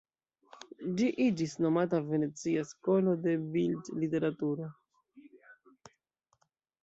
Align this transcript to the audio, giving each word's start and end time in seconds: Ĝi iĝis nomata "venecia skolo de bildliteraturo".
Ĝi 0.99 1.07
iĝis 1.25 1.51
nomata 1.65 1.99
"venecia 2.07 2.63
skolo 2.69 3.13
de 3.27 3.35
bildliteraturo". 3.55 4.69